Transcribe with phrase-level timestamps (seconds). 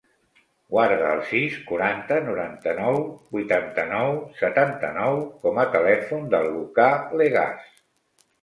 [0.75, 2.97] Guarda el sis, quaranta, noranta-nou,
[3.37, 6.89] vuitanta-nou, setanta-nou com a telèfon del Lucà
[7.23, 7.71] Legaz.